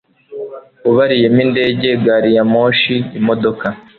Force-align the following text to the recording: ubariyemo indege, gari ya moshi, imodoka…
ubariyemo 0.89 1.39
indege, 1.45 1.87
gari 2.05 2.29
ya 2.37 2.43
moshi, 2.53 2.95
imodoka… 3.19 3.65